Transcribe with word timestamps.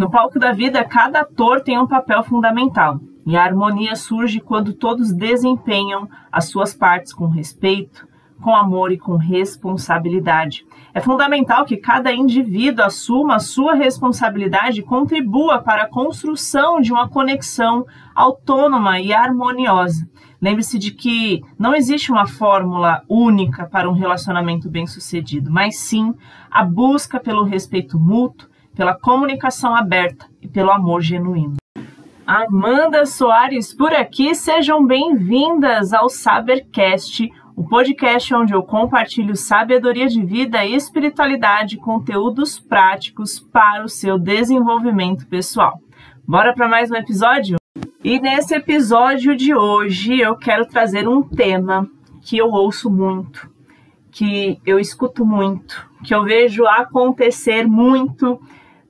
No 0.00 0.10
palco 0.10 0.38
da 0.38 0.50
vida, 0.50 0.82
cada 0.82 1.20
ator 1.20 1.60
tem 1.60 1.78
um 1.78 1.86
papel 1.86 2.22
fundamental, 2.22 2.98
e 3.26 3.36
a 3.36 3.44
harmonia 3.44 3.94
surge 3.94 4.40
quando 4.40 4.72
todos 4.72 5.12
desempenham 5.12 6.08
as 6.32 6.46
suas 6.46 6.72
partes 6.72 7.12
com 7.12 7.26
respeito, 7.26 8.08
com 8.40 8.56
amor 8.56 8.92
e 8.92 8.96
com 8.96 9.16
responsabilidade. 9.16 10.64
É 10.94 11.02
fundamental 11.02 11.66
que 11.66 11.76
cada 11.76 12.10
indivíduo 12.10 12.82
assuma 12.82 13.34
a 13.34 13.40
sua 13.40 13.74
responsabilidade 13.74 14.80
e 14.80 14.82
contribua 14.82 15.58
para 15.58 15.82
a 15.82 15.88
construção 15.90 16.80
de 16.80 16.90
uma 16.90 17.06
conexão 17.06 17.84
autônoma 18.14 18.98
e 19.00 19.12
harmoniosa. 19.12 20.08
Lembre-se 20.40 20.78
de 20.78 20.92
que 20.92 21.42
não 21.58 21.74
existe 21.74 22.10
uma 22.10 22.26
fórmula 22.26 23.02
única 23.06 23.66
para 23.66 23.90
um 23.90 23.92
relacionamento 23.92 24.70
bem-sucedido, 24.70 25.50
mas 25.50 25.78
sim 25.78 26.14
a 26.50 26.64
busca 26.64 27.20
pelo 27.20 27.44
respeito 27.44 28.00
mútuo, 28.00 28.48
pela 28.74 28.94
comunicação 28.94 29.74
aberta 29.74 30.26
e 30.40 30.48
pelo 30.48 30.70
amor 30.70 31.00
genuíno. 31.00 31.56
Amanda 32.26 33.04
Soares 33.04 33.74
por 33.74 33.92
aqui, 33.92 34.34
sejam 34.34 34.86
bem-vindas 34.86 35.92
ao 35.92 36.08
Sabercast, 36.08 37.28
o 37.56 37.68
podcast 37.68 38.32
onde 38.34 38.54
eu 38.54 38.62
compartilho 38.62 39.34
sabedoria 39.34 40.06
de 40.06 40.24
vida 40.24 40.64
e 40.64 40.74
espiritualidade, 40.74 41.76
conteúdos 41.76 42.58
práticos 42.58 43.40
para 43.40 43.84
o 43.84 43.88
seu 43.88 44.18
desenvolvimento 44.18 45.26
pessoal. 45.26 45.80
Bora 46.26 46.54
para 46.54 46.68
mais 46.68 46.90
um 46.90 46.94
episódio? 46.94 47.56
E 48.04 48.20
nesse 48.20 48.54
episódio 48.54 49.36
de 49.36 49.54
hoje 49.54 50.20
eu 50.20 50.36
quero 50.36 50.64
trazer 50.64 51.08
um 51.08 51.22
tema 51.22 51.86
que 52.22 52.38
eu 52.38 52.48
ouço 52.50 52.88
muito, 52.88 53.49
que 54.10 54.60
eu 54.66 54.78
escuto 54.78 55.24
muito, 55.24 55.88
que 56.04 56.14
eu 56.14 56.24
vejo 56.24 56.66
acontecer 56.66 57.66
muito 57.66 58.40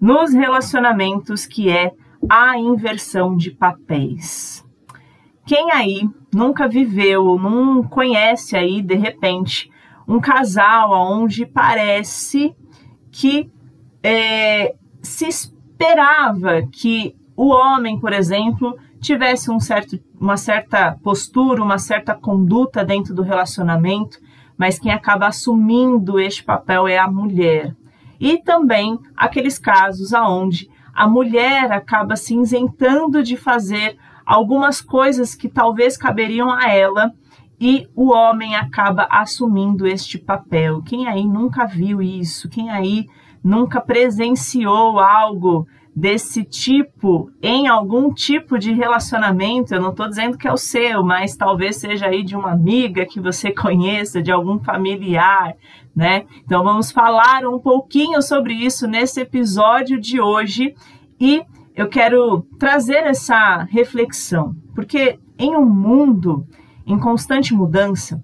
nos 0.01 0.33
relacionamentos, 0.33 1.47
que 1.47 1.69
é 1.69 1.92
a 2.28 2.59
inversão 2.59 3.37
de 3.37 3.51
papéis. 3.51 4.64
Quem 5.47 5.70
aí 5.72 6.08
nunca 6.33 6.69
viveu, 6.69 7.39
não 7.39 7.83
conhece 7.83 8.56
aí 8.56 8.80
de 8.83 8.95
repente 8.95 9.70
um 10.06 10.20
casal 10.20 10.92
onde 10.92 11.45
parece 11.47 12.55
que 13.11 13.50
é, 14.02 14.75
se 15.02 15.27
esperava 15.27 16.62
que 16.70 17.17
o 17.36 17.48
homem, 17.48 17.98
por 17.98 18.12
exemplo, 18.12 18.77
tivesse 19.00 19.50
um 19.50 19.58
certo, 19.58 19.98
uma 20.20 20.36
certa 20.36 20.98
postura, 21.02 21.62
uma 21.62 21.78
certa 21.78 22.14
conduta 22.14 22.84
dentro 22.84 23.14
do 23.14 23.23
relacionamento, 23.23 24.19
mas 24.61 24.78
quem 24.78 24.92
acaba 24.92 25.27
assumindo 25.27 26.20
este 26.20 26.44
papel 26.44 26.86
é 26.86 26.98
a 26.98 27.11
mulher. 27.11 27.75
E 28.20 28.36
também 28.36 28.98
aqueles 29.17 29.58
casos 29.58 30.12
aonde 30.12 30.69
a 30.92 31.08
mulher 31.08 31.72
acaba 31.72 32.14
se 32.14 32.39
isentando 32.39 33.22
de 33.22 33.39
fazer 33.39 33.97
algumas 34.27 34.83
coisas 34.83 35.34
que 35.34 35.48
talvez 35.48 35.97
caberiam 35.97 36.50
a 36.50 36.70
ela 36.70 37.11
e 37.58 37.89
o 37.97 38.12
homem 38.12 38.55
acaba 38.55 39.08
assumindo 39.11 39.86
este 39.86 40.19
papel. 40.19 40.83
Quem 40.83 41.08
aí 41.08 41.24
nunca 41.27 41.64
viu 41.64 42.02
isso? 42.02 42.47
Quem 42.47 42.69
aí 42.69 43.06
nunca 43.42 43.80
presenciou 43.80 45.00
algo 45.00 45.67
desse 45.94 46.44
tipo 46.44 47.30
em 47.42 47.66
algum 47.66 48.12
tipo 48.12 48.58
de 48.58 48.72
relacionamento? 48.72 49.74
Eu 49.74 49.80
não 49.80 49.91
estou 49.91 50.08
dizendo 50.08 50.38
que 50.38 50.46
é 50.46 50.52
o 50.52 50.56
seu, 50.56 51.02
mas 51.05 51.36
talvez 51.36 51.77
seja 51.77 52.06
aí 52.06 52.22
de 52.22 52.36
uma 52.36 52.52
amiga 52.52 53.06
que 53.06 53.20
você 53.20 53.50
conheça, 53.55 54.22
de 54.22 54.30
algum 54.30 54.58
familiar, 54.58 55.55
né? 55.94 56.24
Então 56.44 56.62
vamos 56.62 56.91
falar 56.92 57.46
um 57.46 57.58
pouquinho 57.58 58.22
sobre 58.22 58.55
isso 58.55 58.86
nesse 58.86 59.20
episódio 59.20 60.00
de 60.00 60.20
hoje 60.20 60.74
e 61.20 61.42
eu 61.74 61.88
quero 61.88 62.46
trazer 62.58 63.05
essa 63.05 63.64
reflexão, 63.70 64.55
porque 64.74 65.18
em 65.38 65.56
um 65.56 65.64
mundo 65.64 66.46
em 66.86 66.98
constante 66.98 67.55
mudança, 67.55 68.22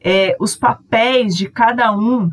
é, 0.00 0.36
os 0.40 0.56
papéis 0.56 1.36
de 1.36 1.48
cada 1.48 1.92
um 1.96 2.30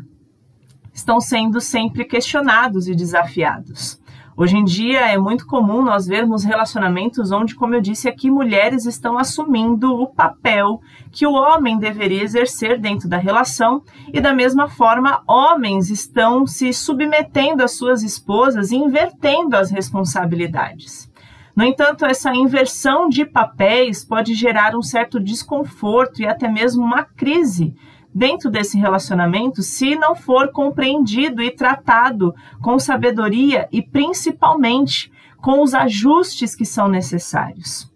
estão 0.92 1.20
sendo 1.20 1.60
sempre 1.60 2.04
questionados 2.04 2.88
e 2.88 2.94
desafiados. 2.94 4.00
Hoje 4.36 4.56
em 4.56 4.64
dia 4.64 5.12
é 5.12 5.16
muito 5.16 5.46
comum 5.46 5.80
nós 5.80 6.06
vermos 6.08 6.42
relacionamentos 6.42 7.30
onde, 7.30 7.54
como 7.54 7.76
eu 7.76 7.80
disse 7.80 8.08
aqui, 8.08 8.28
mulheres 8.28 8.84
estão 8.84 9.16
assumindo 9.16 9.94
o 9.94 10.08
papel 10.08 10.80
que 11.12 11.24
o 11.24 11.34
homem 11.34 11.78
deveria 11.78 12.24
exercer 12.24 12.80
dentro 12.80 13.08
da 13.08 13.16
relação 13.16 13.84
e, 14.12 14.20
da 14.20 14.34
mesma 14.34 14.68
forma, 14.68 15.22
homens 15.28 15.88
estão 15.88 16.48
se 16.48 16.72
submetendo 16.72 17.62
às 17.62 17.76
suas 17.76 18.02
esposas 18.02 18.72
e 18.72 18.76
invertendo 18.76 19.56
as 19.56 19.70
responsabilidades. 19.70 21.08
No 21.54 21.62
entanto, 21.62 22.04
essa 22.04 22.34
inversão 22.34 23.08
de 23.08 23.24
papéis 23.24 24.04
pode 24.04 24.34
gerar 24.34 24.74
um 24.74 24.82
certo 24.82 25.20
desconforto 25.20 26.20
e 26.20 26.26
até 26.26 26.48
mesmo 26.48 26.82
uma 26.82 27.04
crise 27.04 27.72
dentro 28.14 28.50
desse 28.50 28.78
relacionamento 28.78 29.62
se 29.62 29.96
não 29.96 30.14
for 30.14 30.52
compreendido 30.52 31.42
e 31.42 31.50
tratado 31.50 32.34
com 32.62 32.78
sabedoria 32.78 33.68
e 33.72 33.82
principalmente 33.82 35.10
com 35.38 35.62
os 35.62 35.74
ajustes 35.74 36.54
que 36.54 36.64
são 36.64 36.88
necessários. 36.88 37.92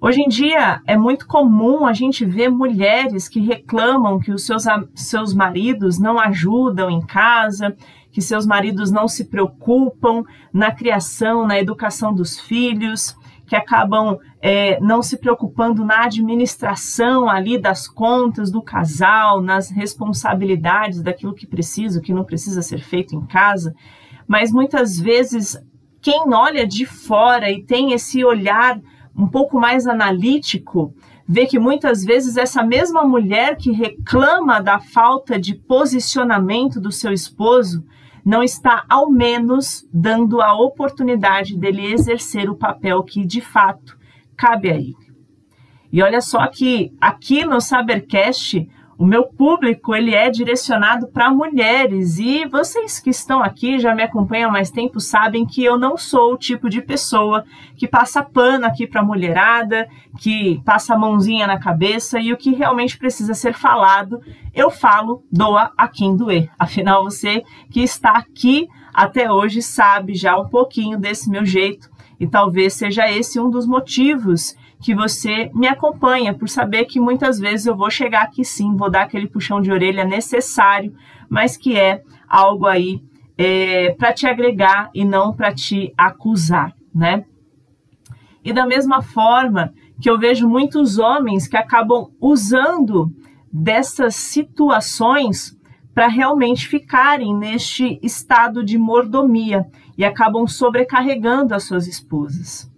Hoje 0.00 0.20
em 0.20 0.28
dia 0.28 0.82
é 0.86 0.98
muito 0.98 1.26
comum 1.26 1.86
a 1.86 1.94
gente 1.94 2.26
ver 2.26 2.50
mulheres 2.50 3.26
que 3.26 3.40
reclamam 3.40 4.18
que 4.18 4.32
os 4.32 4.44
seus, 4.44 4.64
seus 4.94 5.32
maridos 5.32 5.98
não 5.98 6.20
ajudam 6.20 6.90
em 6.90 7.00
casa, 7.00 7.74
que 8.12 8.20
seus 8.20 8.44
maridos 8.44 8.90
não 8.90 9.08
se 9.08 9.24
preocupam 9.24 10.22
na 10.52 10.70
criação, 10.70 11.46
na 11.46 11.58
educação 11.58 12.12
dos 12.12 12.38
filhos, 12.38 13.16
que 13.46 13.54
acabam 13.54 14.18
é, 14.40 14.80
não 14.80 15.02
se 15.02 15.18
preocupando 15.18 15.84
na 15.84 16.04
administração 16.04 17.28
ali 17.28 17.58
das 17.58 17.86
contas 17.86 18.50
do 18.50 18.62
casal, 18.62 19.40
nas 19.40 19.70
responsabilidades 19.70 21.02
daquilo 21.02 21.34
que 21.34 21.46
precisa, 21.46 21.98
o 21.98 22.02
que 22.02 22.12
não 22.12 22.24
precisa 22.24 22.62
ser 22.62 22.80
feito 22.80 23.14
em 23.14 23.24
casa. 23.26 23.74
Mas 24.26 24.50
muitas 24.50 24.98
vezes, 24.98 25.58
quem 26.00 26.32
olha 26.32 26.66
de 26.66 26.86
fora 26.86 27.50
e 27.50 27.62
tem 27.62 27.92
esse 27.92 28.24
olhar 28.24 28.80
um 29.16 29.28
pouco 29.28 29.60
mais 29.60 29.86
analítico, 29.86 30.94
vê 31.26 31.46
que 31.46 31.58
muitas 31.58 32.04
vezes 32.04 32.36
essa 32.36 32.62
mesma 32.62 33.04
mulher 33.04 33.56
que 33.56 33.70
reclama 33.70 34.60
da 34.60 34.78
falta 34.78 35.38
de 35.38 35.54
posicionamento 35.54 36.80
do 36.80 36.90
seu 36.90 37.12
esposo 37.12 37.84
não 38.24 38.42
está, 38.42 38.84
ao 38.88 39.10
menos, 39.10 39.86
dando 39.92 40.40
a 40.40 40.54
oportunidade 40.54 41.56
dele 41.56 41.92
exercer 41.92 42.48
o 42.48 42.56
papel 42.56 43.02
que 43.02 43.24
de 43.24 43.40
fato 43.40 43.98
cabe 44.36 44.70
a 44.70 44.76
ele. 44.76 44.96
E 45.92 46.02
olha 46.02 46.20
só 46.20 46.46
que 46.48 46.92
aqui 47.00 47.44
no 47.44 47.60
Sabercast 47.60 48.68
o 49.04 49.06
meu 49.06 49.24
público 49.24 49.94
ele 49.94 50.14
é 50.14 50.30
direcionado 50.30 51.08
para 51.08 51.28
mulheres 51.28 52.18
e 52.18 52.46
vocês 52.46 52.98
que 52.98 53.10
estão 53.10 53.42
aqui 53.42 53.78
já 53.78 53.94
me 53.94 54.02
acompanham 54.02 54.48
há 54.48 54.52
mais 54.54 54.70
tempo 54.70 54.98
sabem 54.98 55.44
que 55.44 55.62
eu 55.62 55.76
não 55.76 55.94
sou 55.94 56.32
o 56.32 56.38
tipo 56.38 56.70
de 56.70 56.80
pessoa 56.80 57.44
que 57.76 57.86
passa 57.86 58.22
pano 58.22 58.64
aqui 58.64 58.86
para 58.86 59.02
mulherada, 59.02 59.86
que 60.18 60.58
passa 60.64 60.94
a 60.94 60.98
mãozinha 60.98 61.46
na 61.46 61.58
cabeça 61.58 62.18
e 62.18 62.32
o 62.32 62.36
que 62.38 62.54
realmente 62.54 62.96
precisa 62.96 63.34
ser 63.34 63.52
falado, 63.52 64.22
eu 64.54 64.70
falo, 64.70 65.22
doa 65.30 65.70
a 65.76 65.86
quem 65.86 66.16
doer. 66.16 66.50
Afinal 66.58 67.04
você 67.04 67.44
que 67.70 67.82
está 67.82 68.12
aqui 68.12 68.66
até 68.90 69.30
hoje 69.30 69.60
sabe 69.60 70.14
já 70.14 70.34
um 70.38 70.48
pouquinho 70.48 70.98
desse 70.98 71.28
meu 71.28 71.44
jeito 71.44 71.90
e 72.18 72.26
talvez 72.26 72.72
seja 72.72 73.06
esse 73.10 73.38
um 73.38 73.50
dos 73.50 73.66
motivos 73.66 74.56
que 74.84 74.94
você 74.94 75.50
me 75.54 75.66
acompanha, 75.66 76.34
por 76.34 76.46
saber 76.46 76.84
que 76.84 77.00
muitas 77.00 77.38
vezes 77.38 77.64
eu 77.64 77.74
vou 77.74 77.90
chegar 77.90 78.20
aqui 78.20 78.44
sim, 78.44 78.76
vou 78.76 78.90
dar 78.90 79.04
aquele 79.04 79.26
puxão 79.26 79.58
de 79.58 79.72
orelha 79.72 80.04
necessário, 80.04 80.94
mas 81.26 81.56
que 81.56 81.74
é 81.74 82.02
algo 82.28 82.66
aí 82.66 83.02
é, 83.38 83.92
para 83.92 84.12
te 84.12 84.26
agregar 84.26 84.90
e 84.94 85.02
não 85.02 85.32
para 85.32 85.54
te 85.54 85.90
acusar, 85.96 86.74
né? 86.94 87.24
E 88.44 88.52
da 88.52 88.66
mesma 88.66 89.00
forma 89.00 89.72
que 90.02 90.10
eu 90.10 90.18
vejo 90.18 90.46
muitos 90.46 90.98
homens 90.98 91.48
que 91.48 91.56
acabam 91.56 92.10
usando 92.20 93.10
dessas 93.50 94.14
situações 94.14 95.58
para 95.94 96.08
realmente 96.08 96.68
ficarem 96.68 97.34
neste 97.34 97.98
estado 98.02 98.62
de 98.62 98.76
mordomia 98.76 99.64
e 99.96 100.04
acabam 100.04 100.46
sobrecarregando 100.46 101.54
as 101.54 101.64
suas 101.64 101.86
esposas. 101.86 102.73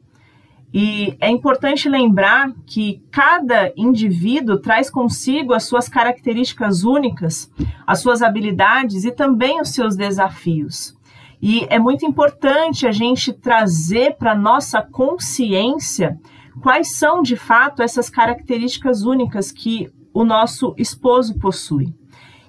E 0.72 1.16
é 1.20 1.30
importante 1.30 1.88
lembrar 1.88 2.52
que 2.66 3.02
cada 3.10 3.72
indivíduo 3.76 4.58
traz 4.58 4.90
consigo 4.90 5.54
as 5.54 5.64
suas 5.64 5.88
características 5.88 6.84
únicas, 6.84 7.50
as 7.86 8.00
suas 8.00 8.20
habilidades 8.20 9.04
e 9.04 9.12
também 9.12 9.60
os 9.60 9.70
seus 9.70 9.96
desafios. 9.96 10.94
E 11.40 11.66
é 11.70 11.78
muito 11.78 12.04
importante 12.04 12.86
a 12.86 12.92
gente 12.92 13.32
trazer 13.32 14.16
para 14.16 14.34
nossa 14.34 14.82
consciência 14.82 16.18
quais 16.60 16.96
são 16.96 17.22
de 17.22 17.36
fato 17.36 17.82
essas 17.82 18.08
características 18.08 19.02
únicas 19.02 19.52
que 19.52 19.90
o 20.12 20.24
nosso 20.24 20.74
esposo 20.78 21.38
possui. 21.38 21.94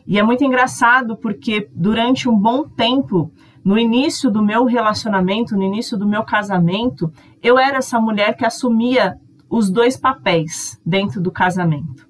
E 0.06 0.18
é 0.18 0.24
muito 0.24 0.44
engraçado 0.44 1.18
porque 1.18 1.70
durante 1.74 2.30
um 2.30 2.36
bom 2.36 2.64
tempo 2.64 3.30
no 3.68 3.78
início 3.78 4.32
do 4.32 4.42
meu 4.42 4.64
relacionamento, 4.64 5.58
no 5.58 5.62
início 5.62 5.98
do 5.98 6.08
meu 6.08 6.24
casamento, 6.24 7.12
eu 7.44 7.60
era 7.60 7.80
essa 7.80 8.00
mulher 8.00 8.38
que 8.38 8.46
assumia 8.46 9.20
os 9.50 9.70
dois 9.70 9.98
papéis 9.98 10.80
dentro 10.86 11.20
do 11.20 11.30
casamento. 11.30 12.08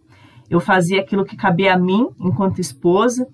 Eu 0.51 0.59
fazia 0.59 1.01
aquilo 1.01 1.25
que 1.25 1.35
cabia 1.35 1.73
a 1.73 1.77
mim 1.79 2.09
enquanto 2.19 2.61
esposa, 2.61 3.27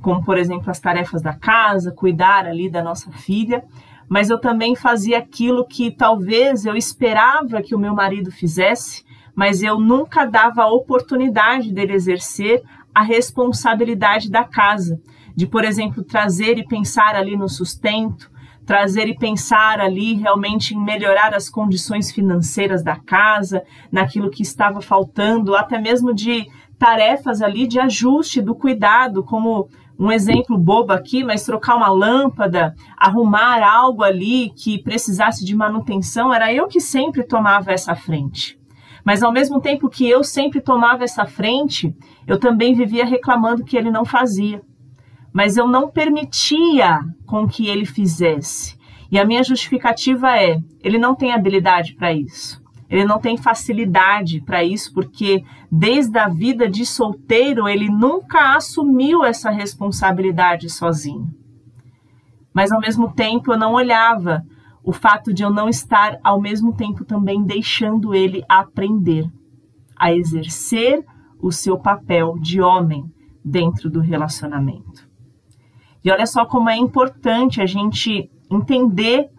como 0.00 0.24
por 0.24 0.38
exemplo 0.38 0.70
as 0.70 0.78
tarefas 0.78 1.20
da 1.20 1.34
casa, 1.34 1.90
cuidar 1.90 2.46
ali 2.46 2.70
da 2.70 2.80
nossa 2.80 3.10
filha, 3.10 3.64
mas 4.08 4.30
eu 4.30 4.38
também 4.38 4.76
fazia 4.76 5.18
aquilo 5.18 5.66
que 5.66 5.90
talvez 5.90 6.64
eu 6.64 6.76
esperava 6.76 7.60
que 7.60 7.74
o 7.74 7.78
meu 7.78 7.92
marido 7.92 8.30
fizesse, 8.30 9.04
mas 9.34 9.64
eu 9.64 9.80
nunca 9.80 10.24
dava 10.24 10.62
a 10.62 10.72
oportunidade 10.72 11.72
dele 11.72 11.94
exercer 11.94 12.62
a 12.94 13.02
responsabilidade 13.02 14.30
da 14.30 14.44
casa, 14.44 15.02
de 15.34 15.46
por 15.46 15.64
exemplo 15.64 16.02
trazer 16.02 16.58
e 16.58 16.66
pensar 16.66 17.16
ali 17.16 17.36
no 17.36 17.48
sustento, 17.48 18.30
trazer 18.64 19.08
e 19.08 19.16
pensar 19.16 19.80
ali 19.80 20.14
realmente 20.14 20.74
em 20.74 20.82
melhorar 20.82 21.34
as 21.34 21.50
condições 21.50 22.10
financeiras 22.10 22.82
da 22.82 22.96
casa, 22.96 23.62
naquilo 23.92 24.30
que 24.30 24.42
estava 24.42 24.80
faltando, 24.80 25.54
até 25.54 25.78
mesmo 25.78 26.14
de 26.14 26.46
tarefas 26.78 27.42
ali 27.42 27.66
de 27.66 27.78
ajuste 27.78 28.40
do 28.40 28.54
cuidado, 28.54 29.22
como 29.22 29.68
um 29.98 30.10
exemplo 30.10 30.58
bobo 30.58 30.92
aqui, 30.92 31.22
mas 31.22 31.44
trocar 31.44 31.76
uma 31.76 31.88
lâmpada, 31.88 32.74
arrumar 32.96 33.62
algo 33.62 34.02
ali 34.02 34.50
que 34.50 34.82
precisasse 34.82 35.44
de 35.44 35.54
manutenção, 35.54 36.34
era 36.34 36.52
eu 36.52 36.66
que 36.66 36.80
sempre 36.80 37.22
tomava 37.22 37.70
essa 37.70 37.94
frente. 37.94 38.58
Mas 39.04 39.22
ao 39.22 39.30
mesmo 39.30 39.60
tempo 39.60 39.88
que 39.88 40.08
eu 40.08 40.24
sempre 40.24 40.60
tomava 40.60 41.04
essa 41.04 41.26
frente, 41.26 41.94
eu 42.26 42.40
também 42.40 42.74
vivia 42.74 43.04
reclamando 43.04 43.62
que 43.62 43.76
ele 43.76 43.90
não 43.90 44.04
fazia 44.04 44.62
mas 45.34 45.56
eu 45.56 45.66
não 45.66 45.90
permitia 45.90 47.00
com 47.26 47.48
que 47.48 47.66
ele 47.66 47.84
fizesse. 47.84 48.78
E 49.10 49.18
a 49.18 49.24
minha 49.24 49.42
justificativa 49.42 50.38
é: 50.38 50.60
ele 50.80 50.96
não 50.96 51.16
tem 51.16 51.32
habilidade 51.32 51.96
para 51.96 52.12
isso. 52.12 52.62
Ele 52.88 53.04
não 53.04 53.18
tem 53.18 53.36
facilidade 53.36 54.40
para 54.42 54.62
isso, 54.62 54.92
porque 54.94 55.42
desde 55.72 56.16
a 56.18 56.28
vida 56.28 56.68
de 56.68 56.86
solteiro 56.86 57.66
ele 57.66 57.88
nunca 57.88 58.54
assumiu 58.54 59.24
essa 59.24 59.50
responsabilidade 59.50 60.70
sozinho. 60.70 61.26
Mas 62.54 62.70
ao 62.70 62.78
mesmo 62.78 63.12
tempo 63.12 63.52
eu 63.52 63.58
não 63.58 63.72
olhava 63.72 64.42
o 64.84 64.92
fato 64.92 65.34
de 65.34 65.42
eu 65.42 65.50
não 65.50 65.68
estar 65.68 66.18
ao 66.22 66.40
mesmo 66.40 66.76
tempo 66.76 67.04
também 67.04 67.42
deixando 67.42 68.14
ele 68.14 68.44
aprender 68.48 69.28
a 69.96 70.12
exercer 70.12 71.04
o 71.40 71.50
seu 71.50 71.76
papel 71.76 72.38
de 72.38 72.60
homem 72.60 73.04
dentro 73.44 73.90
do 73.90 74.00
relacionamento. 74.00 75.03
E 76.04 76.10
olha 76.10 76.26
só 76.26 76.44
como 76.44 76.68
é 76.68 76.76
importante 76.76 77.62
a 77.62 77.66
gente 77.66 78.30
entender 78.50 79.30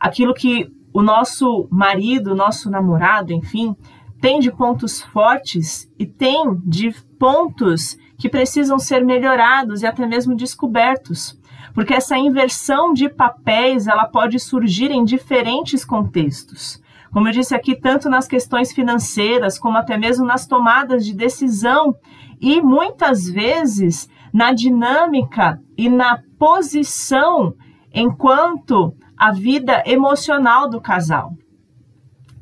aquilo 0.00 0.34
que 0.34 0.68
o 0.92 1.00
nosso 1.00 1.68
marido, 1.70 2.32
o 2.32 2.36
nosso 2.36 2.68
namorado, 2.68 3.32
enfim, 3.32 3.76
tem 4.20 4.40
de 4.40 4.50
pontos 4.50 5.00
fortes 5.00 5.90
e 5.98 6.04
tem 6.04 6.56
de 6.64 6.92
pontos 7.18 7.96
que 8.18 8.28
precisam 8.28 8.78
ser 8.78 9.04
melhorados 9.04 9.82
e 9.82 9.86
até 9.86 10.06
mesmo 10.06 10.34
descobertos. 10.34 11.40
Porque 11.72 11.94
essa 11.94 12.18
inversão 12.18 12.92
de 12.92 13.08
papéis, 13.08 13.86
ela 13.86 14.04
pode 14.04 14.38
surgir 14.38 14.90
em 14.90 15.04
diferentes 15.04 15.84
contextos. 15.84 16.82
Como 17.12 17.28
eu 17.28 17.32
disse 17.32 17.54
aqui, 17.54 17.74
tanto 17.74 18.08
nas 18.08 18.26
questões 18.26 18.72
financeiras, 18.72 19.58
como 19.58 19.76
até 19.76 19.96
mesmo 19.96 20.24
nas 20.24 20.46
tomadas 20.46 21.04
de 21.04 21.14
decisão, 21.14 21.94
e 22.40 22.60
muitas 22.60 23.24
vezes 23.28 24.08
na 24.32 24.52
dinâmica 24.52 25.60
e 25.76 25.88
na 25.88 26.20
posição 26.38 27.54
enquanto 27.92 28.94
a 29.16 29.30
vida 29.30 29.82
emocional 29.86 30.68
do 30.68 30.80
casal. 30.80 31.32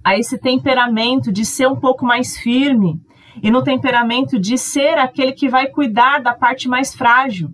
A 0.03 0.17
esse 0.17 0.39
temperamento 0.39 1.33
de 1.33 1.45
ser 1.45 1.67
um 1.67 1.77
pouco 1.77 2.07
mais 2.07 2.37
firme 2.39 3.01
e 3.43 3.51
no 3.51 3.63
temperamento 3.63 4.39
de 4.39 4.57
ser 4.57 4.99
aquele 4.99 5.33
que 5.33 5.49
vai 5.49 5.67
cuidar 5.67 6.23
da 6.23 6.33
parte 6.33 6.69
mais 6.69 6.95
frágil. 6.95 7.51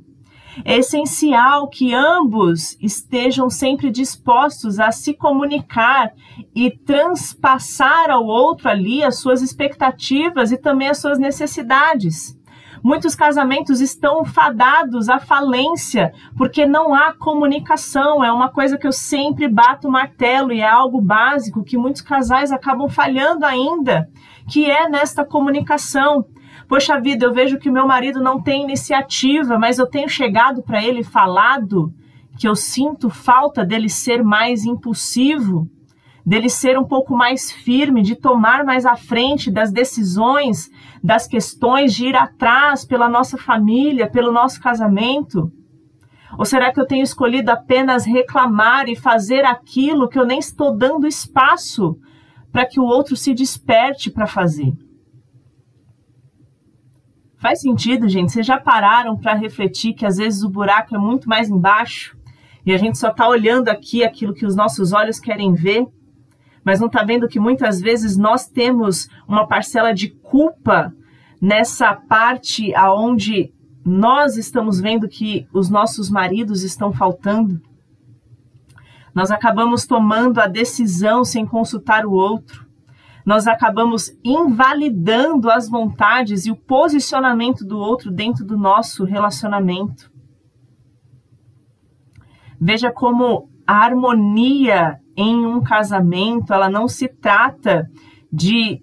É 0.64 0.78
essencial 0.78 1.68
que 1.68 1.92
ambos 1.92 2.76
estejam 2.80 3.50
sempre 3.50 3.90
dispostos 3.90 4.80
a 4.80 4.90
se 4.90 5.12
comunicar 5.12 6.12
e 6.54 6.70
transpassar 6.70 8.10
ao 8.10 8.24
outro 8.24 8.68
ali 8.68 9.02
as 9.02 9.18
suas 9.18 9.42
expectativas 9.42 10.52
e 10.52 10.56
também 10.56 10.88
as 10.88 10.98
suas 10.98 11.18
necessidades. 11.18 12.36
Muitos 12.82 13.14
casamentos 13.14 13.80
estão 13.80 14.24
fadados 14.24 15.08
à 15.08 15.18
falência 15.18 16.12
porque 16.36 16.66
não 16.66 16.94
há 16.94 17.12
comunicação. 17.12 18.24
É 18.24 18.30
uma 18.32 18.50
coisa 18.50 18.78
que 18.78 18.86
eu 18.86 18.92
sempre 18.92 19.48
bato 19.48 19.88
o 19.88 19.90
martelo 19.90 20.52
e 20.52 20.60
é 20.60 20.68
algo 20.68 21.00
básico 21.00 21.64
que 21.64 21.78
muitos 21.78 22.02
casais 22.02 22.52
acabam 22.52 22.88
falhando 22.88 23.44
ainda, 23.44 24.08
que 24.48 24.70
é 24.70 24.88
nesta 24.88 25.24
comunicação. 25.24 26.24
Poxa 26.68 27.00
vida, 27.00 27.24
eu 27.24 27.32
vejo 27.32 27.58
que 27.58 27.70
meu 27.70 27.86
marido 27.86 28.20
não 28.20 28.42
tem 28.42 28.62
iniciativa, 28.62 29.58
mas 29.58 29.78
eu 29.78 29.86
tenho 29.86 30.08
chegado 30.08 30.62
para 30.62 30.82
ele 30.82 31.04
falado 31.04 31.92
que 32.38 32.46
eu 32.46 32.54
sinto 32.54 33.08
falta 33.08 33.64
dele 33.64 33.88
ser 33.88 34.22
mais 34.22 34.64
impulsivo 34.64 35.68
dele 36.26 36.50
ser 36.50 36.76
um 36.76 36.84
pouco 36.84 37.14
mais 37.14 37.52
firme, 37.52 38.02
de 38.02 38.16
tomar 38.16 38.64
mais 38.64 38.84
à 38.84 38.96
frente 38.96 39.48
das 39.48 39.70
decisões, 39.70 40.68
das 41.02 41.28
questões, 41.28 41.94
de 41.94 42.08
ir 42.08 42.16
atrás 42.16 42.84
pela 42.84 43.08
nossa 43.08 43.38
família, 43.38 44.10
pelo 44.10 44.32
nosso 44.32 44.60
casamento? 44.60 45.52
Ou 46.36 46.44
será 46.44 46.72
que 46.72 46.80
eu 46.80 46.86
tenho 46.86 47.04
escolhido 47.04 47.52
apenas 47.52 48.04
reclamar 48.04 48.88
e 48.88 48.96
fazer 48.96 49.44
aquilo 49.44 50.08
que 50.08 50.18
eu 50.18 50.26
nem 50.26 50.40
estou 50.40 50.76
dando 50.76 51.06
espaço 51.06 51.96
para 52.50 52.66
que 52.66 52.80
o 52.80 52.84
outro 52.84 53.14
se 53.14 53.32
desperte 53.32 54.10
para 54.10 54.26
fazer? 54.26 54.72
Faz 57.38 57.60
sentido, 57.60 58.08
gente? 58.08 58.32
Vocês 58.32 58.44
já 58.44 58.58
pararam 58.58 59.16
para 59.16 59.34
refletir 59.34 59.94
que 59.94 60.04
às 60.04 60.16
vezes 60.16 60.42
o 60.42 60.50
buraco 60.50 60.96
é 60.96 60.98
muito 60.98 61.28
mais 61.28 61.48
embaixo 61.48 62.18
e 62.64 62.72
a 62.72 62.76
gente 62.76 62.98
só 62.98 63.10
está 63.10 63.28
olhando 63.28 63.68
aqui 63.68 64.02
aquilo 64.02 64.34
que 64.34 64.44
os 64.44 64.56
nossos 64.56 64.92
olhos 64.92 65.20
querem 65.20 65.54
ver? 65.54 65.86
Mas 66.66 66.80
não 66.80 66.88
está 66.88 67.04
vendo 67.04 67.28
que 67.28 67.38
muitas 67.38 67.80
vezes 67.80 68.16
nós 68.16 68.48
temos 68.48 69.08
uma 69.28 69.46
parcela 69.46 69.94
de 69.94 70.08
culpa 70.08 70.92
nessa 71.40 71.94
parte 71.94 72.74
aonde 72.74 73.54
nós 73.84 74.36
estamos 74.36 74.80
vendo 74.80 75.08
que 75.08 75.46
os 75.52 75.70
nossos 75.70 76.10
maridos 76.10 76.64
estão 76.64 76.92
faltando? 76.92 77.62
Nós 79.14 79.30
acabamos 79.30 79.86
tomando 79.86 80.40
a 80.40 80.48
decisão 80.48 81.24
sem 81.24 81.46
consultar 81.46 82.04
o 82.04 82.10
outro. 82.10 82.66
Nós 83.24 83.46
acabamos 83.46 84.10
invalidando 84.24 85.48
as 85.48 85.68
vontades 85.68 86.46
e 86.46 86.50
o 86.50 86.56
posicionamento 86.56 87.64
do 87.64 87.78
outro 87.78 88.10
dentro 88.10 88.44
do 88.44 88.58
nosso 88.58 89.04
relacionamento. 89.04 90.10
Veja 92.60 92.90
como 92.90 93.48
a 93.66 93.74
harmonia 93.74 94.98
em 95.16 95.46
um 95.46 95.62
casamento, 95.62 96.52
ela 96.52 96.68
não 96.68 96.86
se 96.86 97.08
trata 97.08 97.88
de 98.32 98.80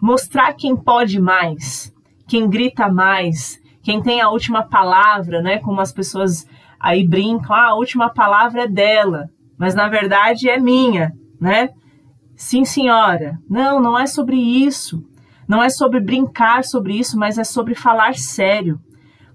mostrar 0.00 0.54
quem 0.54 0.76
pode 0.76 1.20
mais, 1.20 1.92
quem 2.26 2.48
grita 2.48 2.88
mais, 2.88 3.60
quem 3.82 4.02
tem 4.02 4.20
a 4.20 4.30
última 4.30 4.62
palavra, 4.62 5.42
né? 5.42 5.58
Como 5.58 5.80
as 5.80 5.92
pessoas 5.92 6.46
aí 6.80 7.06
brincam, 7.06 7.54
ah, 7.54 7.68
a 7.68 7.74
última 7.74 8.08
palavra 8.10 8.62
é 8.62 8.68
dela, 8.68 9.28
mas 9.58 9.74
na 9.74 9.88
verdade 9.88 10.48
é 10.48 10.58
minha, 10.58 11.12
né? 11.40 11.70
Sim, 12.36 12.64
senhora. 12.64 13.36
Não, 13.48 13.80
não 13.80 13.98
é 13.98 14.06
sobre 14.06 14.36
isso. 14.36 15.02
Não 15.48 15.62
é 15.62 15.68
sobre 15.68 15.98
brincar 15.98 16.62
sobre 16.62 16.96
isso, 16.96 17.18
mas 17.18 17.38
é 17.38 17.44
sobre 17.44 17.74
falar 17.74 18.14
sério. 18.14 18.78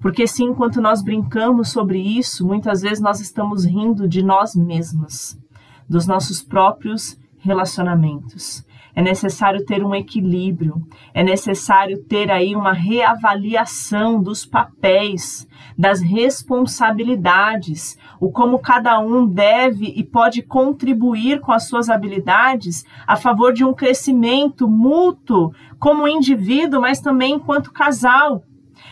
Porque 0.03 0.27
sim, 0.27 0.49
enquanto 0.49 0.81
nós 0.81 1.01
brincamos 1.01 1.69
sobre 1.69 1.97
isso, 1.97 2.45
muitas 2.45 2.81
vezes 2.81 2.99
nós 2.99 3.21
estamos 3.21 3.63
rindo 3.63 4.05
de 4.05 4.21
nós 4.21 4.53
mesmas 4.53 5.39
dos 5.87 6.05
nossos 6.05 6.43
próprios 6.43 7.17
relacionamentos. 7.39 8.65
É 8.93 9.01
necessário 9.01 9.65
ter 9.65 9.81
um 9.81 9.95
equilíbrio, 9.95 10.85
é 11.13 11.23
necessário 11.23 12.03
ter 12.03 12.29
aí 12.29 12.53
uma 12.53 12.73
reavaliação 12.73 14.21
dos 14.21 14.45
papéis, 14.45 15.47
das 15.77 16.01
responsabilidades, 16.01 17.97
o 18.19 18.29
como 18.29 18.59
cada 18.59 18.99
um 18.99 19.25
deve 19.25 19.85
e 19.85 20.03
pode 20.03 20.41
contribuir 20.41 21.39
com 21.39 21.53
as 21.53 21.69
suas 21.69 21.89
habilidades 21.89 22.83
a 23.07 23.15
favor 23.15 23.53
de 23.53 23.63
um 23.63 23.73
crescimento 23.73 24.67
mútuo 24.67 25.53
como 25.79 26.09
indivíduo, 26.09 26.81
mas 26.81 26.99
também 26.99 27.35
enquanto 27.35 27.71
casal. 27.71 28.43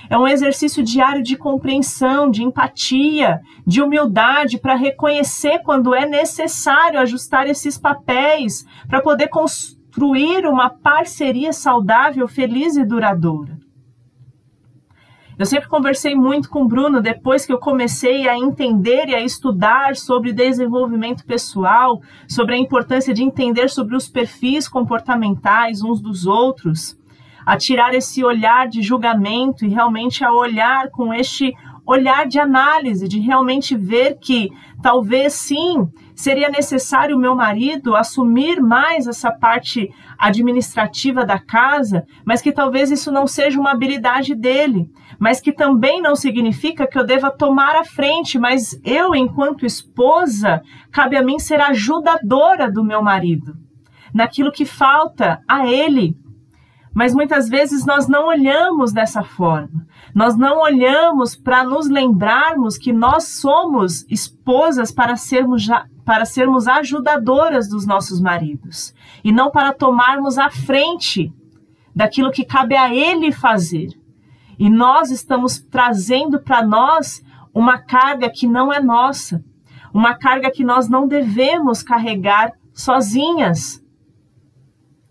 É 0.10 0.18
um 0.18 0.28
exercício 0.28 0.84
diário 0.84 1.24
de 1.24 1.38
compreensão, 1.38 2.30
de 2.30 2.44
empatia, 2.44 3.40
de 3.66 3.82
humildade 3.82 4.60
para 4.60 4.76
reconhecer 4.76 5.60
quando 5.60 5.96
é 5.96 6.06
necessário 6.06 7.00
ajustar 7.00 7.48
esses 7.48 7.78
papéis 7.78 8.66
para 8.88 9.02
poder 9.02 9.30
construir 9.30 10.46
uma 10.46 10.70
parceria 10.70 11.54
saudável, 11.54 12.28
feliz 12.28 12.76
e 12.76 12.86
duradoura. 12.86 13.58
Eu 15.42 15.46
sempre 15.48 15.68
conversei 15.68 16.14
muito 16.14 16.48
com 16.50 16.62
o 16.62 16.68
Bruno 16.68 17.02
depois 17.02 17.48
que 17.48 17.52
eu 17.52 17.58
comecei 17.58 18.30
a 18.30 18.38
entender 18.38 19.08
e 19.08 19.16
a 19.16 19.24
estudar 19.24 19.96
sobre 19.96 20.32
desenvolvimento 20.32 21.26
pessoal, 21.26 22.00
sobre 22.28 22.54
a 22.54 22.58
importância 22.60 23.12
de 23.12 23.24
entender 23.24 23.68
sobre 23.68 23.96
os 23.96 24.08
perfis 24.08 24.68
comportamentais 24.68 25.82
uns 25.82 26.00
dos 26.00 26.28
outros, 26.28 26.96
a 27.46 27.58
tirar 27.58 27.94
esse 27.94 28.24
olhar 28.24 28.68
de 28.68 28.82
julgamento 28.82 29.66
e 29.66 29.70
realmente 29.70 30.24
a 30.24 30.32
olhar 30.32 30.90
com 30.90 31.14
este 31.14 31.54
olhar 31.86 32.28
de 32.28 32.40
análise, 32.40 33.08
de 33.08 33.20
realmente 33.20 33.76
ver 33.76 34.18
que 34.20 34.50
talvez 34.82 35.34
sim 35.34 35.88
seria 36.16 36.50
necessário 36.50 37.18
o 37.18 37.20
meu 37.20 37.36
marido 37.36 37.96
assumir 37.96 38.62
mais 38.62 39.08
essa 39.08 39.32
parte 39.32 39.90
administrativa 40.18 41.26
da 41.26 41.40
casa, 41.40 42.06
mas 42.24 42.42
que 42.42 42.52
talvez 42.52 42.92
isso 42.92 43.12
não 43.12 43.26
seja 43.26 43.60
uma 43.60 43.72
habilidade 43.72 44.36
dele, 44.36 44.88
mas 45.20 45.42
que 45.42 45.52
também 45.52 46.02
não 46.02 46.16
significa 46.16 46.88
que 46.88 46.98
eu 46.98 47.06
deva 47.06 47.32
tomar 47.32 47.76
a 47.76 47.84
frente, 47.84 48.38
mas 48.38 48.80
eu, 48.84 49.16
enquanto 49.16 49.66
esposa, 49.66 50.62
cabe 50.92 51.18
a 51.18 51.24
mim 51.24 51.40
ser 51.40 51.60
ajudadora 51.60 52.72
do 52.72 52.84
meu 52.84 53.02
marido, 53.02 53.54
naquilo 54.14 54.52
que 54.52 54.66
falta 54.66 55.40
a 55.48 55.68
ele. 55.68 56.16
Mas 56.94 57.14
muitas 57.14 57.48
vezes 57.48 57.86
nós 57.86 58.08
não 58.08 58.28
olhamos 58.28 58.92
dessa 58.92 59.24
forma. 59.24 59.88
Nós 60.14 60.36
não 60.36 60.60
olhamos 60.60 61.36
para 61.36 61.64
nos 61.64 61.90
lembrarmos 61.90 62.78
que 62.78 62.92
nós 62.92 63.40
somos 63.40 64.06
esposas 64.10 64.92
para 64.92 65.16
sermos, 65.16 65.68
para 66.04 66.26
sermos 66.26 66.68
ajudadoras 66.68 67.70
dos 67.70 67.86
nossos 67.86 68.20
maridos 68.20 68.94
e 69.24 69.32
não 69.32 69.50
para 69.50 69.74
tomarmos 69.74 70.38
a 70.38 70.50
frente 70.50 71.34
daquilo 71.96 72.32
que 72.32 72.44
cabe 72.44 72.76
a 72.76 72.94
ele 72.94 73.32
fazer. 73.32 73.90
E 74.60 74.70
nós 74.70 75.12
estamos 75.12 75.60
trazendo 75.60 76.40
para 76.42 76.62
nós 76.62 77.24
uma 77.54 77.80
carga 77.80 78.30
que 78.30 78.48
não 78.48 78.72
é 78.72 78.82
nossa, 78.82 79.44
uma 79.94 80.14
carga 80.16 80.52
que 80.52 80.64
nós 80.64 80.90
não 80.90 81.08
devemos 81.08 81.82
carregar 81.82 82.54
sozinhas. 82.74 83.84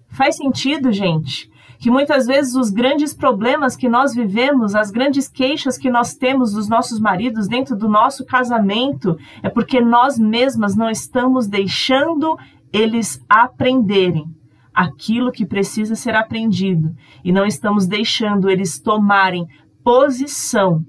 Faz 0.09 0.37
sentido, 0.37 0.93
gente? 0.93 1.50
Que 1.81 1.91
muitas 1.91 2.27
vezes 2.27 2.55
os 2.55 2.69
grandes 2.69 3.15
problemas 3.15 3.75
que 3.75 3.89
nós 3.89 4.15
vivemos, 4.15 4.75
as 4.75 4.91
grandes 4.91 5.27
queixas 5.27 5.79
que 5.79 5.91
nós 5.91 6.15
temos 6.15 6.53
dos 6.53 6.69
nossos 6.69 7.01
maridos 7.01 7.49
dentro 7.49 7.75
do 7.75 7.89
nosso 7.89 8.27
casamento, 8.27 9.17
é 9.43 9.49
porque 9.49 9.81
nós 9.81 10.19
mesmas 10.19 10.77
não 10.77 10.91
estamos 10.91 11.49
deixando 11.49 12.39
eles 12.71 13.25
aprenderem 13.27 14.27
aquilo 14.75 15.33
que 15.33 15.47
precisa 15.47 15.97
ser 15.97 16.15
aprendido 16.15 16.95
e 17.25 17.33
não 17.33 17.47
estamos 17.47 17.87
deixando 17.87 18.51
eles 18.51 18.79
tomarem 18.79 19.49
posição 19.83 20.85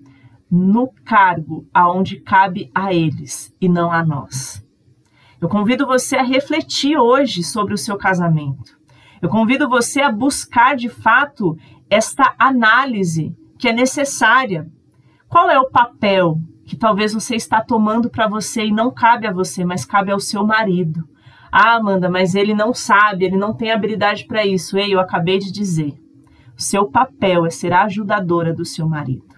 no 0.52 0.92
cargo 1.06 1.66
aonde 1.74 2.20
cabe 2.20 2.70
a 2.76 2.94
eles 2.94 3.56
e 3.62 3.70
não 3.70 3.90
a 3.94 4.06
nós. 4.06 4.62
Eu 5.40 5.48
convido 5.48 5.88
você 5.88 6.18
a 6.18 6.24
refletir 6.24 6.98
hoje 6.98 7.44
sobre 7.44 7.74
o 7.74 7.78
seu 7.78 7.98
casamento. 7.98 8.81
Eu 9.22 9.30
convido 9.30 9.70
você 9.70 10.02
a 10.02 10.12
buscar 10.12 10.76
de 10.76 10.90
fato 10.90 11.56
esta 11.90 12.34
análise 12.40 13.36
que 13.60 13.70
é 13.70 13.74
necessária. 13.74 14.66
Qual 15.30 15.48
é 15.48 15.60
o 15.60 15.70
papel 15.70 16.38
que 16.66 16.76
talvez 16.76 17.14
você 17.14 17.36
está 17.36 17.62
tomando 17.62 18.10
para 18.10 18.28
você 18.28 18.66
e 18.66 18.72
não 18.72 18.92
cabe 18.92 19.28
a 19.28 19.32
você, 19.32 19.64
mas 19.64 19.86
cabe 19.86 20.12
ao 20.12 20.20
seu 20.20 20.44
marido? 20.46 21.08
Ah, 21.52 21.76
Amanda, 21.76 22.10
mas 22.10 22.34
ele 22.34 22.56
não 22.56 22.74
sabe, 22.74 23.26
ele 23.26 23.38
não 23.38 23.54
tem 23.54 23.72
habilidade 23.72 24.26
para 24.26 24.44
isso. 24.44 24.76
Ei, 24.78 24.94
eu 24.94 25.00
acabei 25.00 25.38
de 25.38 25.52
dizer. 25.52 25.94
O 26.58 26.62
seu 26.62 26.90
papel 26.90 27.46
é 27.46 27.52
ser 27.52 27.74
a 27.74 27.84
ajudadora 27.84 28.54
do 28.54 28.66
seu 28.66 28.90
marido. 28.90 29.36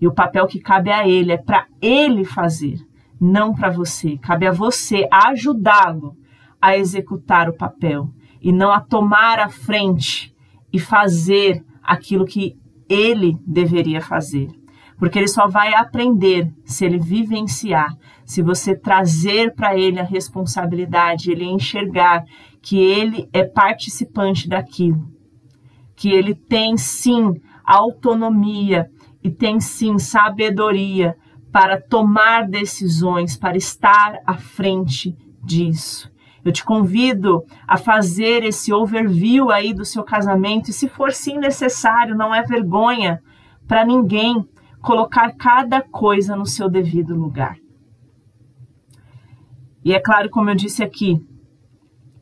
E 0.00 0.08
o 0.08 0.14
papel 0.14 0.46
que 0.48 0.58
cabe 0.58 0.90
a 0.90 1.06
ele 1.06 1.30
é 1.30 1.36
para 1.36 1.66
ele 1.80 2.24
fazer, 2.24 2.78
não 3.20 3.54
para 3.54 3.70
você. 3.70 4.16
Cabe 4.18 4.46
a 4.46 4.52
você 4.52 5.06
ajudá-lo 5.12 6.16
a 6.60 6.76
executar 6.76 7.48
o 7.48 7.56
papel 7.56 8.10
e 8.40 8.52
não 8.52 8.72
a 8.72 8.80
tomar 8.80 9.38
a 9.38 9.48
frente 9.48 10.34
e 10.72 10.78
fazer 10.78 11.64
aquilo 11.82 12.24
que 12.24 12.56
ele 12.88 13.36
deveria 13.46 14.00
fazer. 14.00 14.48
Porque 14.98 15.18
ele 15.18 15.28
só 15.28 15.48
vai 15.48 15.72
aprender 15.74 16.52
se 16.64 16.84
ele 16.84 16.98
vivenciar, 16.98 17.96
se 18.24 18.42
você 18.42 18.76
trazer 18.76 19.54
para 19.54 19.76
ele 19.76 19.98
a 19.98 20.04
responsabilidade, 20.04 21.30
ele 21.30 21.44
enxergar 21.44 22.22
que 22.60 22.78
ele 22.78 23.28
é 23.32 23.44
participante 23.44 24.48
daquilo, 24.48 25.08
que 25.96 26.10
ele 26.10 26.34
tem 26.34 26.76
sim 26.76 27.40
autonomia 27.64 28.90
e 29.22 29.30
tem 29.30 29.60
sim 29.60 29.98
sabedoria 29.98 31.16
para 31.50 31.80
tomar 31.80 32.46
decisões, 32.46 33.36
para 33.36 33.56
estar 33.56 34.18
à 34.26 34.34
frente 34.34 35.16
disso. 35.42 36.10
Eu 36.44 36.52
te 36.52 36.64
convido 36.64 37.44
a 37.66 37.76
fazer 37.76 38.44
esse 38.44 38.72
overview 38.72 39.50
aí 39.50 39.74
do 39.74 39.84
seu 39.84 40.02
casamento 40.02 40.70
e, 40.70 40.72
se 40.72 40.88
for 40.88 41.12
sim 41.12 41.38
necessário, 41.38 42.16
não 42.16 42.34
é 42.34 42.42
vergonha 42.42 43.20
para 43.66 43.84
ninguém 43.84 44.44
colocar 44.80 45.32
cada 45.36 45.82
coisa 45.82 46.34
no 46.34 46.46
seu 46.46 46.68
devido 46.68 47.14
lugar. 47.14 47.56
E 49.84 49.92
é 49.94 50.00
claro, 50.00 50.30
como 50.30 50.50
eu 50.50 50.54
disse 50.54 50.82
aqui, 50.82 51.20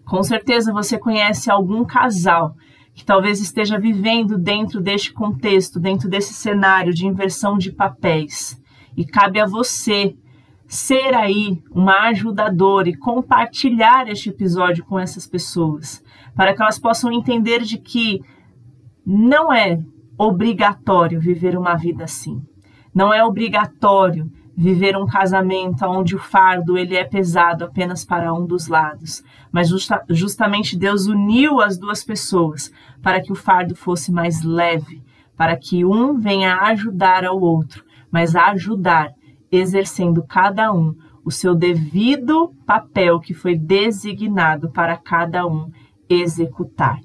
com 0.04 0.22
certeza 0.22 0.72
você 0.72 0.98
conhece 0.98 1.50
algum 1.50 1.84
casal 1.84 2.54
que 2.94 3.04
talvez 3.04 3.40
esteja 3.40 3.78
vivendo 3.78 4.36
dentro 4.36 4.80
deste 4.80 5.12
contexto, 5.12 5.78
dentro 5.78 6.08
desse 6.08 6.34
cenário 6.34 6.92
de 6.92 7.06
inversão 7.06 7.56
de 7.56 7.70
papéis. 7.70 8.60
E 8.96 9.04
cabe 9.04 9.38
a 9.38 9.46
você 9.46 10.16
ser 10.68 11.14
aí 11.14 11.62
uma 11.70 12.08
ajudadora 12.08 12.90
e 12.90 12.96
compartilhar 12.96 14.06
este 14.06 14.28
episódio 14.28 14.84
com 14.84 14.98
essas 14.98 15.26
pessoas, 15.26 16.04
para 16.36 16.54
que 16.54 16.60
elas 16.60 16.78
possam 16.78 17.10
entender 17.10 17.62
de 17.62 17.78
que 17.78 18.20
não 19.04 19.50
é 19.50 19.80
obrigatório 20.18 21.18
viver 21.18 21.56
uma 21.56 21.74
vida 21.74 22.04
assim. 22.04 22.42
Não 22.94 23.14
é 23.14 23.24
obrigatório 23.24 24.30
viver 24.54 24.94
um 24.96 25.06
casamento 25.06 25.86
onde 25.86 26.14
o 26.14 26.18
fardo 26.18 26.76
ele 26.76 26.96
é 26.96 27.04
pesado 27.04 27.64
apenas 27.64 28.04
para 28.04 28.34
um 28.34 28.44
dos 28.44 28.66
lados, 28.66 29.22
mas 29.50 29.68
justa, 29.68 30.04
justamente 30.10 30.76
Deus 30.76 31.06
uniu 31.06 31.60
as 31.60 31.78
duas 31.78 32.04
pessoas 32.04 32.70
para 33.00 33.22
que 33.22 33.32
o 33.32 33.36
fardo 33.36 33.74
fosse 33.74 34.12
mais 34.12 34.42
leve, 34.42 35.02
para 35.36 35.56
que 35.56 35.84
um 35.84 36.18
venha 36.18 36.56
ajudar 36.62 37.24
ao 37.24 37.40
outro, 37.40 37.84
mas 38.10 38.34
ajudar 38.34 39.14
exercendo 39.50 40.22
cada 40.22 40.72
um 40.72 40.94
o 41.24 41.30
seu 41.30 41.54
devido 41.54 42.54
papel 42.66 43.20
que 43.20 43.34
foi 43.34 43.54
designado 43.54 44.70
para 44.70 44.96
cada 44.96 45.46
um 45.46 45.70
executar. 46.08 47.00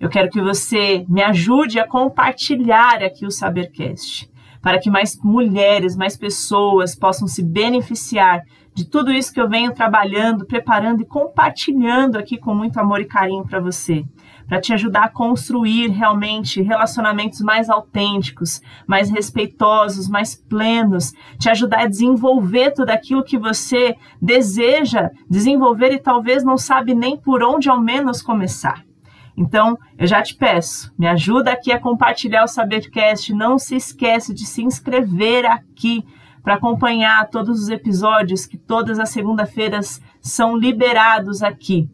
Eu 0.00 0.08
quero 0.08 0.30
que 0.30 0.40
você 0.40 1.04
me 1.08 1.22
ajude 1.22 1.78
a 1.78 1.86
compartilhar 1.86 3.02
aqui 3.02 3.26
o 3.26 3.30
Sabercast, 3.30 4.30
para 4.62 4.78
que 4.78 4.90
mais 4.90 5.18
mulheres, 5.22 5.96
mais 5.96 6.16
pessoas 6.16 6.94
possam 6.94 7.26
se 7.26 7.42
beneficiar 7.42 8.42
de 8.78 8.84
tudo 8.84 9.10
isso 9.10 9.34
que 9.34 9.40
eu 9.40 9.48
venho 9.48 9.74
trabalhando, 9.74 10.46
preparando 10.46 11.02
e 11.02 11.04
compartilhando 11.04 12.16
aqui 12.16 12.38
com 12.38 12.54
muito 12.54 12.78
amor 12.78 13.00
e 13.00 13.06
carinho 13.06 13.44
para 13.44 13.58
você 13.58 14.04
para 14.46 14.60
te 14.62 14.72
ajudar 14.72 15.04
a 15.04 15.08
construir 15.10 15.88
realmente 15.88 16.62
relacionamentos 16.62 17.42
mais 17.42 17.68
autênticos, 17.68 18.62
mais 18.86 19.10
respeitosos, 19.10 20.08
mais 20.08 20.34
plenos, 20.34 21.12
te 21.38 21.50
ajudar 21.50 21.80
a 21.80 21.86
desenvolver 21.86 22.70
tudo 22.70 22.88
aquilo 22.88 23.22
que 23.22 23.36
você 23.36 23.94
deseja 24.22 25.10
desenvolver 25.28 25.92
e 25.92 25.98
talvez 25.98 26.42
não 26.42 26.56
sabe 26.56 26.94
nem 26.94 27.14
por 27.14 27.42
onde 27.42 27.68
ao 27.68 27.78
menos 27.78 28.22
começar. 28.22 28.82
Então, 29.36 29.76
eu 29.98 30.06
já 30.06 30.22
te 30.22 30.34
peço, 30.34 30.90
me 30.98 31.06
ajuda 31.06 31.52
aqui 31.52 31.70
a 31.70 31.78
compartilhar 31.78 32.42
o 32.42 32.48
Sabercast, 32.48 33.34
não 33.34 33.58
se 33.58 33.76
esquece 33.76 34.32
de 34.32 34.46
se 34.46 34.62
inscrever 34.62 35.44
aqui 35.44 36.02
para 36.48 36.54
acompanhar 36.54 37.28
todos 37.28 37.62
os 37.62 37.68
episódios 37.68 38.46
que 38.46 38.56
todas 38.56 38.98
as 38.98 39.10
segunda-feiras 39.10 40.00
são 40.18 40.56
liberados 40.56 41.42
aqui 41.42 41.90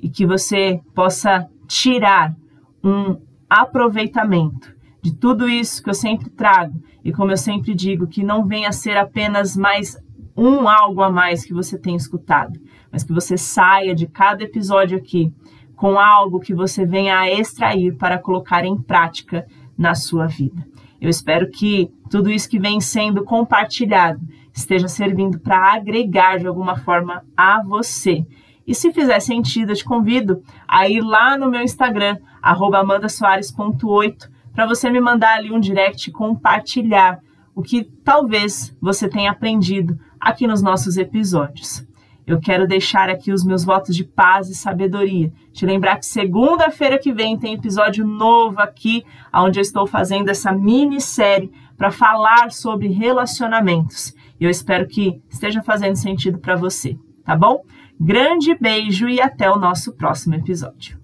e 0.00 0.08
que 0.08 0.24
você 0.24 0.80
possa 0.94 1.46
tirar 1.68 2.34
um 2.82 3.20
aproveitamento 3.46 4.74
de 5.02 5.12
tudo 5.14 5.46
isso 5.46 5.82
que 5.82 5.90
eu 5.90 5.94
sempre 5.94 6.30
trago 6.30 6.82
e 7.04 7.12
como 7.12 7.30
eu 7.30 7.36
sempre 7.36 7.74
digo, 7.74 8.06
que 8.06 8.24
não 8.24 8.46
venha 8.46 8.70
a 8.70 8.72
ser 8.72 8.96
apenas 8.96 9.54
mais 9.54 9.98
um 10.34 10.66
algo 10.66 11.02
a 11.02 11.10
mais 11.10 11.44
que 11.44 11.52
você 11.52 11.76
tem 11.76 11.94
escutado, 11.94 12.58
mas 12.90 13.04
que 13.04 13.12
você 13.12 13.36
saia 13.36 13.94
de 13.94 14.06
cada 14.06 14.42
episódio 14.42 14.96
aqui 14.96 15.30
com 15.76 15.98
algo 15.98 16.40
que 16.40 16.54
você 16.54 16.86
venha 16.86 17.18
a 17.18 17.30
extrair 17.30 17.94
para 17.98 18.18
colocar 18.18 18.64
em 18.64 18.80
prática 18.80 19.46
na 19.76 19.94
sua 19.94 20.26
vida. 20.26 20.66
Eu 21.00 21.08
espero 21.08 21.50
que 21.50 21.90
tudo 22.10 22.30
isso 22.30 22.48
que 22.48 22.58
vem 22.58 22.80
sendo 22.80 23.24
compartilhado 23.24 24.20
esteja 24.52 24.88
servindo 24.88 25.38
para 25.38 25.74
agregar 25.74 26.38
de 26.38 26.46
alguma 26.46 26.76
forma 26.76 27.22
a 27.36 27.62
você 27.62 28.26
e 28.70 28.74
se 28.74 28.92
fizer 28.92 29.18
sentido, 29.18 29.72
eu 29.72 29.76
te 29.76 29.84
convido 29.84 30.44
a 30.68 30.88
ir 30.88 31.00
lá 31.00 31.36
no 31.36 31.50
meu 31.50 31.60
Instagram, 31.60 32.18
amandasoares.8, 32.40 34.30
para 34.52 34.64
você 34.64 34.88
me 34.88 35.00
mandar 35.00 35.38
ali 35.38 35.50
um 35.50 35.58
direct 35.58 36.08
e 36.08 36.12
compartilhar 36.12 37.18
o 37.52 37.62
que 37.62 37.82
talvez 38.04 38.72
você 38.80 39.08
tenha 39.08 39.32
aprendido 39.32 39.98
aqui 40.20 40.46
nos 40.46 40.62
nossos 40.62 40.96
episódios. 40.96 41.84
Eu 42.30 42.40
quero 42.40 42.64
deixar 42.64 43.10
aqui 43.10 43.32
os 43.32 43.44
meus 43.44 43.64
votos 43.64 43.96
de 43.96 44.04
paz 44.04 44.48
e 44.48 44.54
sabedoria. 44.54 45.32
Te 45.52 45.66
lembrar 45.66 45.96
que 45.96 46.06
segunda-feira 46.06 46.96
que 46.96 47.12
vem 47.12 47.36
tem 47.36 47.54
episódio 47.54 48.06
novo 48.06 48.60
aqui, 48.60 49.04
onde 49.34 49.58
eu 49.58 49.62
estou 49.62 49.84
fazendo 49.84 50.28
essa 50.28 50.52
minissérie 50.52 51.50
para 51.76 51.90
falar 51.90 52.52
sobre 52.52 52.86
relacionamentos. 52.86 54.14
E 54.38 54.44
eu 54.44 54.50
espero 54.50 54.86
que 54.86 55.20
esteja 55.28 55.60
fazendo 55.60 55.96
sentido 55.96 56.38
para 56.38 56.54
você, 56.54 56.96
tá 57.24 57.34
bom? 57.34 57.62
Grande 57.98 58.54
beijo 58.54 59.08
e 59.08 59.20
até 59.20 59.50
o 59.50 59.58
nosso 59.58 59.92
próximo 59.96 60.36
episódio. 60.36 61.00